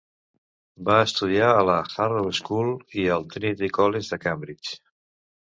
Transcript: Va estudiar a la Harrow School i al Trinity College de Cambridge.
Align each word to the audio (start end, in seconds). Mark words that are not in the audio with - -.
Va 0.87 0.95
estudiar 1.07 1.49
a 1.57 1.59
la 1.67 1.75
Harrow 2.05 2.31
School 2.39 2.73
i 3.03 3.07
al 3.17 3.29
Trinity 3.35 3.71
College 3.79 4.09
de 4.17 4.21
Cambridge. 4.27 4.77